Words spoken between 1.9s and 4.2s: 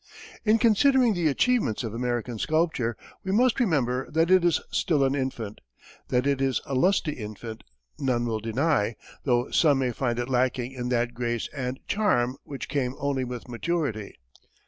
American sculpture, we must remember